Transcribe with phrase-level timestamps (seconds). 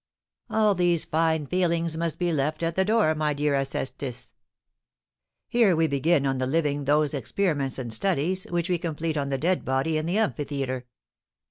[0.49, 4.33] "All these fine feelings must be left at the door, my dear Alcestis.
[5.47, 9.37] Here we begin on the living those experiments and studies which we complete on the
[9.37, 10.87] dead body in the amphitheatre."